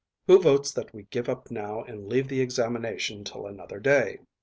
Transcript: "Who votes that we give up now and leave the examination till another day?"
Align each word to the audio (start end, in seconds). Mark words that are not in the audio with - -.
"Who 0.25 0.39
votes 0.41 0.71
that 0.71 0.95
we 0.95 1.03
give 1.11 1.29
up 1.29 1.51
now 1.51 1.83
and 1.83 2.07
leave 2.09 2.27
the 2.27 2.41
examination 2.41 3.23
till 3.23 3.45
another 3.45 3.79
day?" 3.79 4.17